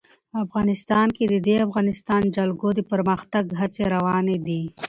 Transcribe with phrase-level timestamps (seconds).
[0.43, 4.63] افغانستان کې د د افغانستان جلکو د پرمختګ هڅې روانې دي.